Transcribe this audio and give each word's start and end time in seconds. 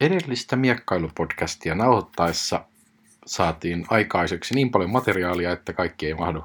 edellistä 0.00 0.56
miekkailupodcastia 0.56 1.74
nauhoittaessa 1.74 2.64
saatiin 3.26 3.86
aikaiseksi 3.88 4.54
niin 4.54 4.70
paljon 4.70 4.90
materiaalia, 4.90 5.52
että 5.52 5.72
kaikki 5.72 6.06
ei 6.06 6.14
mahdu 6.14 6.44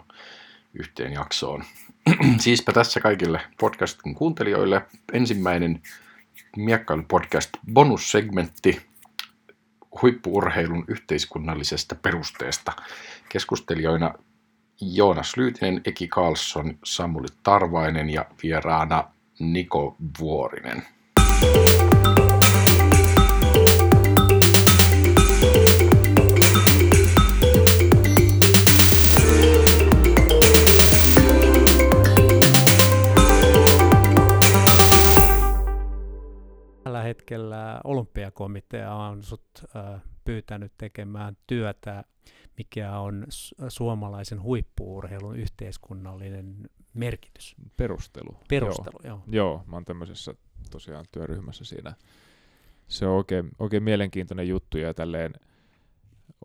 yhteen 0.74 1.14
jaksoon. 1.14 1.64
Siispä 2.40 2.74
tässä 2.74 3.00
kaikille 3.00 3.42
podcastin 3.60 4.16
kuuntelijoille 4.16 4.82
ensimmäinen 5.14 5.82
miekkailupodcast 6.58 7.50
bonussegmentti 7.74 8.82
huippuurheilun 10.02 10.86
yhteiskunnallisesta 10.88 11.96
perusteesta. 11.96 12.74
Keskustelijoina 13.30 14.14
Joonas 14.82 15.38
Lyytinen, 15.38 15.82
Eki 15.86 16.08
Karlsson, 16.08 16.78
Samuli 16.84 17.28
Tarvainen 17.44 18.10
ja 18.10 18.26
vieraana 18.44 19.04
Niko 19.40 19.96
Vuorinen. 20.20 20.84
Tällä 21.16 21.95
olympiakomitea 37.84 38.94
on 38.94 39.24
sut 39.24 39.64
pyytänyt 40.24 40.72
tekemään 40.78 41.38
työtä, 41.48 42.04
mikä 42.58 43.00
on 43.00 43.26
suomalaisen 43.68 44.42
huippuurheilun 44.42 45.36
yhteiskunnallinen 45.36 46.70
merkitys. 46.94 47.56
Perustelu. 47.78 48.38
Perustelu, 48.50 49.00
joo. 49.04 49.22
Joo, 49.28 49.48
joo 49.48 49.64
mä 49.68 49.76
oon 49.76 49.86
tämmöisessä 49.86 50.36
tosiaan 50.72 51.06
työryhmässä 51.12 51.66
siinä. 51.66 51.94
Se 52.88 53.06
on 53.06 53.16
oikein, 53.16 53.50
oikein 53.60 53.84
mielenkiintoinen 53.84 54.48
juttu 54.48 54.78
ja 54.78 54.94
tälleen 54.94 55.34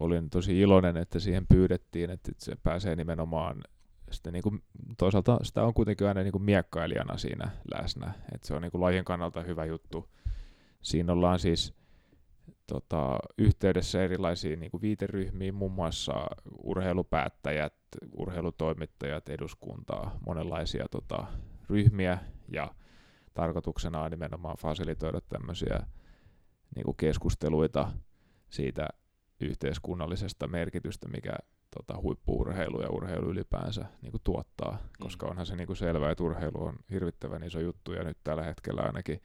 olin 0.00 0.30
tosi 0.30 0.60
iloinen, 0.60 0.96
että 0.96 1.18
siihen 1.18 1.46
pyydettiin, 1.46 2.10
että 2.10 2.32
se 2.38 2.56
pääsee 2.62 2.96
nimenomaan 2.96 3.62
sitten 4.10 4.32
niin 4.32 4.42
kuin, 4.42 4.62
toisaalta 4.98 5.38
sitä 5.42 5.64
on 5.64 5.74
kuitenkin 5.74 6.06
aina 6.06 6.22
niin 6.22 6.32
kuin 6.32 6.42
miekkailijana 6.42 7.16
siinä 7.16 7.50
läsnä, 7.74 8.12
että 8.34 8.46
se 8.46 8.54
on 8.54 8.62
niin 8.62 8.72
kuin 8.72 8.80
lajin 8.80 9.04
kannalta 9.04 9.42
hyvä 9.42 9.64
juttu. 9.64 10.08
Siinä 10.82 11.12
ollaan 11.12 11.38
siis 11.38 11.74
tota, 12.66 13.18
yhteydessä 13.38 14.02
erilaisiin 14.04 14.60
niin 14.60 14.70
kuin 14.70 14.80
viiteryhmiin, 14.80 15.54
muun 15.54 15.72
muassa 15.72 16.12
urheilupäättäjät, 16.62 17.74
urheilutoimittajat, 18.12 19.28
eduskuntaa, 19.28 20.18
monenlaisia 20.26 20.86
tota, 20.90 21.26
ryhmiä. 21.70 22.18
Ja 22.48 22.74
tarkoituksena 23.34 24.02
on 24.02 24.10
nimenomaan 24.10 24.56
fasilitoida 24.58 25.20
tämmöisiä 25.20 25.80
niin 26.76 26.84
kuin 26.84 26.96
keskusteluita 26.96 27.92
siitä 28.50 28.88
yhteiskunnallisesta 29.40 30.48
merkitystä, 30.48 31.08
mikä 31.08 31.32
tota, 31.76 32.00
huippuurheilu 32.02 32.82
ja 32.82 32.90
urheilu 32.90 33.30
ylipäänsä 33.30 33.84
niin 34.02 34.10
kuin 34.10 34.22
tuottaa, 34.24 34.78
koska 35.00 35.26
onhan 35.26 35.46
se 35.46 35.56
niin 35.56 35.66
kuin 35.66 35.76
selvää, 35.76 36.10
että 36.10 36.24
urheilu 36.24 36.64
on 36.64 36.76
hirvittävän 36.90 37.42
iso 37.42 37.60
juttu 37.60 37.92
ja 37.92 38.04
nyt 38.04 38.18
tällä 38.24 38.42
hetkellä 38.42 38.82
ainakin 38.82 39.22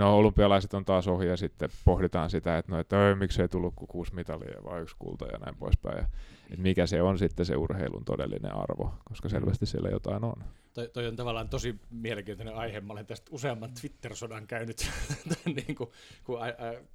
No 0.00 0.16
olympialaiset 0.16 0.74
on 0.74 0.84
taas 0.84 1.08
ohi 1.08 1.26
ja 1.26 1.36
sitten 1.36 1.70
pohditaan 1.84 2.30
sitä, 2.30 2.58
että, 2.58 2.72
no, 2.72 2.78
että 2.78 2.96
öö, 2.96 3.14
miksei 3.14 3.48
tullut 3.48 3.74
kuin 3.74 3.88
kuusi 3.88 4.14
mitalia 4.14 4.64
vai 4.64 4.82
yksi 4.82 4.96
kulta 4.98 5.26
ja 5.26 5.38
näin 5.38 5.56
poispäin. 5.56 5.96
Ja, 5.96 6.04
että 6.50 6.62
mikä 6.62 6.86
se 6.86 7.02
on 7.02 7.18
sitten 7.18 7.46
se 7.46 7.56
urheilun 7.56 8.04
todellinen 8.04 8.54
arvo, 8.54 8.94
koska 9.04 9.28
mm. 9.28 9.30
selvästi 9.30 9.66
siellä 9.66 9.88
jotain 9.88 10.24
on. 10.24 10.44
Toi, 10.74 10.88
toi 10.88 11.06
on 11.06 11.16
tavallaan 11.16 11.48
tosi 11.48 11.74
mielenkiintoinen 11.90 12.54
aihe. 12.54 12.80
Mä 12.80 12.92
olen 12.92 13.06
tästä 13.06 13.30
useamman 13.30 13.74
Twitter-sodan 13.80 14.46
käynyt, 14.46 14.90
niin 15.66 15.74
kuin, 15.74 15.90
kun 16.24 16.38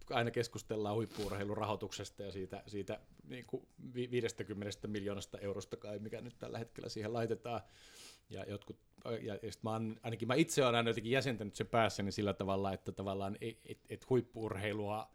aina 0.09 0.31
keskustellaan 0.31 0.95
huippuurheilun 0.95 1.58
rahoituksesta 1.58 2.23
ja 2.23 2.31
siitä, 2.31 2.64
siitä 2.67 3.00
niin 3.28 3.45
kuin 3.45 3.67
50 3.94 4.88
miljoonasta 4.88 5.38
eurosta 5.38 5.78
kai, 5.78 6.00
mikä 6.00 6.22
nyt 6.22 6.39
tällä 6.39 6.59
hetkellä 6.59 6.89
siihen 6.89 7.14
laitetaan. 7.14 7.61
Ja 8.30 8.45
jotkut 8.48 8.77
ja, 9.11 9.33
ja 9.33 9.52
mä 9.64 9.71
oon, 9.71 9.99
ainakin 10.04 10.27
mä 10.27 10.36
itse 10.36 10.64
olen 10.64 10.76
aina 10.76 10.89
jotenkin 10.89 11.11
jäsentänyt 11.11 11.55
sen 11.55 11.67
päässäni 11.67 12.11
sillä 12.11 12.33
tavalla, 12.33 12.73
että 12.73 12.92
tavallaan 12.92 13.38
et, 13.42 13.58
et, 13.66 13.80
et 13.89 14.10
huippuurheilua 14.10 15.11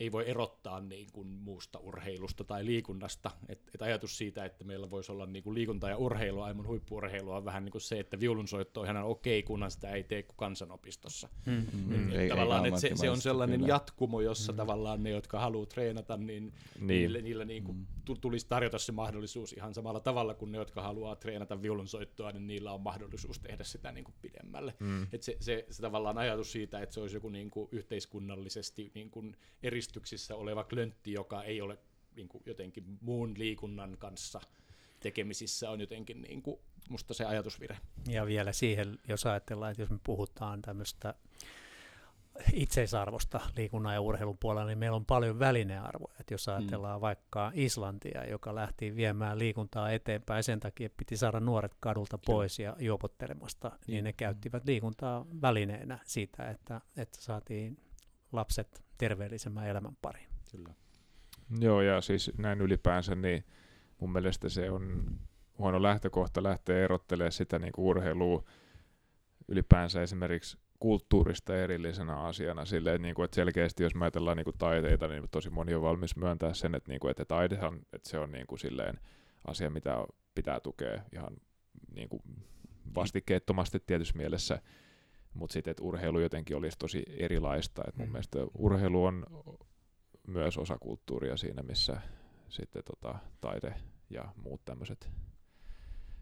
ei 0.00 0.12
voi 0.12 0.28
erottaa 0.30 0.80
niin 0.80 1.08
kuin 1.12 1.28
muusta 1.28 1.78
urheilusta 1.78 2.44
tai 2.44 2.66
liikunnasta. 2.66 3.30
Et, 3.48 3.70
et 3.74 3.82
ajatus 3.82 4.18
siitä, 4.18 4.44
että 4.44 4.64
meillä 4.64 4.90
voisi 4.90 5.12
olla 5.12 5.26
niin 5.26 5.42
kuin 5.42 5.54
liikunta 5.54 5.88
ja 5.88 5.96
urheilu, 5.96 6.40
aivan 6.40 6.66
huippuurheilua 6.66 7.36
on 7.36 7.44
vähän 7.44 7.64
niin 7.64 7.72
kuin 7.72 7.82
se, 7.82 8.00
että 8.00 8.20
viulunsoitto 8.20 8.80
on 8.80 8.86
ihan 8.86 8.96
okei, 8.96 9.42
kunhan 9.42 9.70
sitä 9.70 9.90
ei 9.90 10.04
tee 10.04 10.22
kuin 10.22 10.36
kansanopistossa. 10.36 11.28
Mm-hmm. 11.46 11.94
Et, 11.94 12.14
et 12.14 12.20
ei, 12.20 12.28
tavallaan, 12.28 12.66
ei, 12.66 12.72
et 12.72 12.78
se, 12.78 12.90
se 12.94 13.10
on 13.10 13.20
sellainen 13.20 13.60
kyllä. 13.60 13.74
jatkumo, 13.74 14.20
jossa 14.20 14.52
mm-hmm. 14.52 14.56
tavallaan 14.56 15.02
ne, 15.02 15.10
jotka 15.10 15.40
haluaa 15.40 15.66
treenata, 15.66 16.16
niin, 16.16 16.26
niin. 16.26 16.86
niille, 16.86 17.22
niille 17.22 17.44
niin 17.44 17.64
kuin 17.64 17.76
mm-hmm. 17.76 18.20
tulisi 18.20 18.46
tarjota 18.48 18.78
se 18.78 18.92
mahdollisuus 18.92 19.52
ihan 19.52 19.74
samalla 19.74 20.00
tavalla 20.00 20.34
kuin 20.34 20.52
ne, 20.52 20.58
jotka 20.58 20.82
haluaa 20.82 21.16
treenata 21.16 21.62
viulunsoittoa, 21.62 22.32
niin 22.32 22.46
niillä 22.46 22.72
on 22.72 22.80
mahdollisuus 22.80 23.38
tehdä 23.38 23.64
sitä 23.64 23.92
niin 23.92 24.04
kuin 24.04 24.14
pidemmälle. 24.22 24.74
Mm. 24.80 25.06
Et 25.12 25.22
se, 25.22 25.36
se, 25.40 25.66
se, 25.70 25.82
tavallaan 25.82 26.18
ajatus 26.18 26.52
siitä, 26.52 26.80
että 26.80 26.94
se 26.94 27.00
olisi 27.00 27.16
joku 27.16 27.28
niin 27.28 27.50
kuin 27.50 27.68
yhteiskunnallisesti 27.72 28.90
niin 28.94 29.10
kuin 29.10 29.36
eri 29.62 29.82
eristyksissä 29.88 30.36
oleva 30.36 30.64
klöntti, 30.64 31.12
joka 31.12 31.42
ei 31.42 31.60
ole 31.60 31.78
niin 32.16 32.28
kuin 32.28 32.42
jotenkin 32.46 32.84
muun 33.00 33.34
liikunnan 33.36 33.96
kanssa 33.98 34.40
tekemisissä, 35.00 35.70
on 35.70 35.80
jotenkin 35.80 36.22
niin 36.22 36.42
kuin, 36.42 36.60
musta 36.88 37.14
se 37.14 37.24
ajatusvire. 37.24 37.78
Ja 38.08 38.26
vielä 38.26 38.52
siihen, 38.52 38.98
jos 39.08 39.26
ajatellaan, 39.26 39.70
että 39.70 39.82
jos 39.82 39.90
me 39.90 39.98
puhutaan 40.04 40.62
tämmöistä 40.62 41.14
itseisarvosta 42.52 43.40
liikunnan 43.56 43.94
ja 43.94 44.00
urheilun 44.00 44.38
puolella, 44.38 44.66
niin 44.66 44.78
meillä 44.78 44.96
on 44.96 45.06
paljon 45.06 45.38
välinearvoja. 45.38 46.14
Että 46.20 46.34
jos 46.34 46.48
ajatellaan 46.48 46.98
mm. 46.98 47.00
vaikka 47.00 47.52
Islantia, 47.54 48.24
joka 48.30 48.54
lähti 48.54 48.96
viemään 48.96 49.38
liikuntaa 49.38 49.90
eteenpäin 49.90 50.44
sen 50.44 50.60
takia, 50.60 50.86
että 50.86 50.96
piti 50.96 51.16
saada 51.16 51.40
nuoret 51.40 51.74
kadulta 51.80 52.18
pois 52.18 52.58
ja 52.58 52.76
juopottelemasta, 52.78 53.68
niin, 53.68 53.78
niin 53.86 54.04
ne 54.04 54.12
käyttivät 54.12 54.64
liikuntaa 54.66 55.26
välineenä 55.42 55.98
siitä, 56.04 56.50
että, 56.50 56.80
että 56.96 57.20
saatiin 57.20 57.87
lapset 58.32 58.84
terveellisemmän 58.98 59.66
elämän 59.66 59.96
pariin. 60.02 60.28
Kyllä. 60.50 60.74
Joo, 61.60 61.82
ja 61.82 62.00
siis 62.00 62.30
näin 62.38 62.60
ylipäänsä, 62.60 63.14
niin 63.14 63.44
mun 64.00 64.12
mielestä 64.12 64.48
se 64.48 64.70
on 64.70 65.04
huono 65.58 65.82
lähtökohta 65.82 66.42
lähteä 66.42 66.84
erottelemaan 66.84 67.32
sitä 67.32 67.58
niin 67.58 67.72
kuin 67.72 67.86
urheilua 67.86 68.44
ylipäänsä 69.48 70.02
esimerkiksi 70.02 70.58
kulttuurista 70.80 71.56
erillisenä 71.56 72.16
asiana 72.16 72.64
silleen, 72.64 73.02
niin 73.02 73.14
kuin, 73.14 73.24
että 73.24 73.34
selkeästi 73.34 73.82
jos 73.82 73.94
me 73.94 74.04
ajatellaan 74.04 74.36
niin 74.36 74.44
kuin 74.44 74.58
taiteita, 74.58 75.08
niin 75.08 75.24
tosi 75.30 75.50
moni 75.50 75.74
on 75.74 75.82
valmis 75.82 76.16
myöntää 76.16 76.54
sen, 76.54 76.74
että, 76.74 76.92
niin 76.92 77.00
kuin, 77.00 77.10
että 77.10 77.24
taidehan, 77.24 77.80
että 77.92 78.10
se 78.10 78.18
on 78.18 78.32
niin 78.32 78.46
kuin 78.46 78.58
silleen 78.58 79.00
asia, 79.46 79.70
mitä 79.70 80.06
pitää 80.34 80.60
tukea 80.60 81.02
ihan 81.12 81.36
niin 81.94 82.08
kuin 82.08 82.22
vastikkeettomasti 82.94 83.80
tietyssä 83.86 84.16
mielessä, 84.16 84.62
mutta 85.34 85.52
sitten, 85.52 85.70
että 85.70 85.82
urheilu 85.82 86.20
jotenkin 86.20 86.56
olisi 86.56 86.78
tosi 86.78 87.02
erilaista. 87.08 87.82
Et 87.88 87.96
mun 87.96 88.06
mm. 88.06 88.12
mielestä 88.12 88.38
urheilu 88.54 89.04
on 89.04 89.26
myös 90.26 90.58
osa 90.58 90.78
kulttuuria 90.78 91.36
siinä, 91.36 91.62
missä 91.62 92.00
sitten 92.48 92.82
tota, 92.84 93.18
taide 93.40 93.74
ja 94.10 94.32
muut 94.36 94.64
tämmöiset 94.64 95.10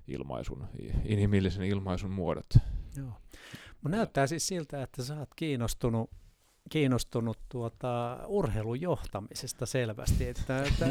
ilmaisun, 0.09 0.69
inhimillisen 1.05 1.65
ilmaisun 1.65 2.11
muodot. 2.11 2.49
Joo. 2.97 3.13
Mun 3.83 3.91
näyttää 3.91 4.27
siis 4.27 4.47
siltä, 4.47 4.83
että 4.83 5.05
sä 5.05 5.19
oot 5.19 5.35
kiinnostunut 5.37 6.11
kiinnostunut 6.69 7.39
tuota 7.49 8.19
urheilun 8.27 8.81
johtamisesta 8.81 9.67
selvästi, 9.67 10.29
että, 10.29 10.63
että 10.63 10.87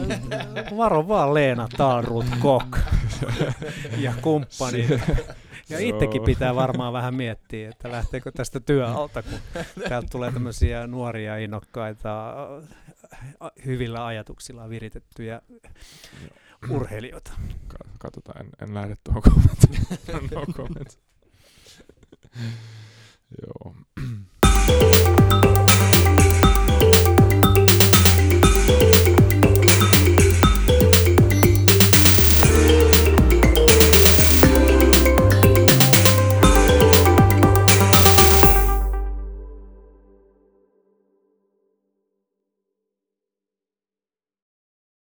varo 0.78 1.08
vaan 1.08 1.34
Leena 1.34 1.68
Taarut 1.78 2.26
Kok 2.40 2.78
ja 3.98 4.14
kumppani. 4.22 4.88
Ja 5.70 5.80
itsekin 5.80 6.22
pitää 6.22 6.56
varmaan 6.56 6.94
vähän 6.94 7.16
miettiä, 7.16 7.70
että 7.70 7.92
lähteekö 7.92 8.32
tästä 8.32 8.60
työalta, 8.60 9.24
kun 9.24 9.40
täältä 9.90 10.08
tulee 10.12 10.32
tämmöisiä 10.32 10.88
nuoria 10.88 11.38
innokkaita, 11.38 12.36
hyvillä 13.66 14.06
ajatuksilla 14.06 14.70
viritettyjä 14.70 15.42
urheilijoita. 16.70 17.32
Katsotaan, 18.00 18.46
en, 18.46 18.50
en 18.62 18.74
lähde 18.74 18.96
tuohon 19.04 19.22
kommenttiin. 19.22 19.82
no 20.32 20.46
comment. 20.54 21.00
Joo. 23.42 23.76